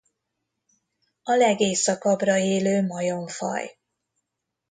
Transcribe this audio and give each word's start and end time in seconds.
A 1.23 1.33
legészakabbra 1.35 2.37
élő 2.37 2.85
majomfaj. 2.85 3.77